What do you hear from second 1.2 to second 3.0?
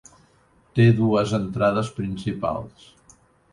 entrades principals.